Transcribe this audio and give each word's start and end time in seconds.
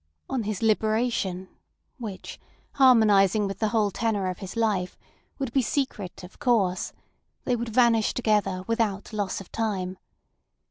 On 0.27 0.41
his 0.45 0.63
liberation, 0.63 1.47
which, 1.99 2.39
harmonising 2.71 3.45
with 3.45 3.59
the 3.59 3.67
whole 3.67 3.91
tenor 3.91 4.31
of 4.31 4.39
his 4.39 4.55
life, 4.55 4.97
would 5.37 5.53
be 5.53 5.61
secret, 5.61 6.23
of 6.23 6.39
course, 6.39 6.91
they 7.45 7.55
would 7.55 7.69
vanish 7.69 8.15
together 8.15 8.63
without 8.65 9.13
loss 9.13 9.39
of 9.39 9.51
time. 9.51 9.99